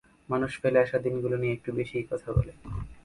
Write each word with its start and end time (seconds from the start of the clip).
মানুষ 0.29 0.51
ফেলে 0.61 0.79
আসা 0.79 0.97
দিনগুলো 0.99 1.35
নিয়ে 1.37 1.55
একটু 1.55 1.69
বেশিই 1.71 2.05
কথা 2.11 2.29
বলে। 2.31 2.53